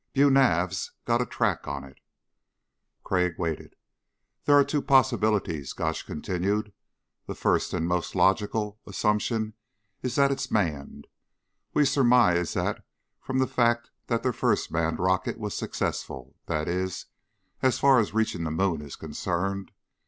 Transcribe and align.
BuNav's 0.15 0.93
got 1.05 1.21
a 1.21 1.27
track 1.27 1.67
on 1.67 1.83
it." 1.83 1.99
Crag 3.03 3.37
waited. 3.37 3.75
"There 4.45 4.57
are 4.57 4.63
two 4.63 4.81
possibilities," 4.81 5.73
Gotch 5.73 6.07
continued. 6.07 6.73
"The 7.27 7.35
first 7.35 7.71
and 7.71 7.87
most 7.87 8.15
logical 8.15 8.79
assumption 8.87 9.53
is 10.01 10.15
that 10.15 10.31
it's 10.31 10.49
manned. 10.49 11.05
We 11.75 11.85
surmise 11.85 12.55
that 12.55 12.83
from 13.21 13.37
the 13.37 13.45
fact 13.45 13.91
that 14.07 14.23
their 14.23 14.33
first 14.33 14.71
manned 14.71 14.97
rocket 14.97 15.37
was 15.37 15.53
successful 15.53 16.35
that 16.47 16.67
is, 16.67 17.05
as 17.61 17.77
far 17.77 17.99
as 17.99 18.11
reaching 18.11 18.43
the 18.43 18.49
moon 18.49 18.81
is 18.81 18.95
concerned. 18.95 19.69